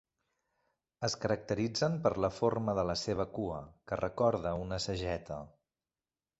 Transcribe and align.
Es 1.07 1.15
caracteritzen 1.25 1.97
per 2.07 2.13
la 2.25 2.31
forma 2.39 2.75
de 2.81 2.87
la 2.93 2.97
seva 3.03 3.29
cua, 3.37 3.61
que 3.93 4.03
recorda 4.03 4.57
una 4.67 4.83
sageta. 4.91 5.43